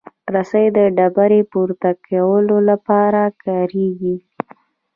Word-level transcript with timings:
رسۍ 0.33 0.65
د 0.77 0.79
ډبرې 0.97 1.41
د 1.45 1.47
پورته 1.51 1.89
کولو 2.05 2.57
لپاره 2.69 3.21
کارېږي. 3.43 4.15